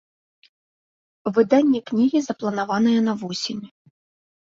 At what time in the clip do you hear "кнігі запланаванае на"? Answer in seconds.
1.89-3.13